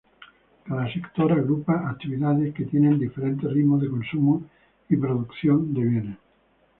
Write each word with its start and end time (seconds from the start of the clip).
Cada 0.65 0.91
sector 0.91 1.31
agrupa 1.31 1.87
actividades 1.87 2.55
que 2.55 2.65
tienen 2.65 2.97
diferentes 2.97 3.47
ritmos 3.53 3.81
de 3.83 3.89
"consumo" 3.91 4.41
y 4.89 4.97
"producción" 4.97 5.75
de 5.75 5.81
bienes. 5.83 6.17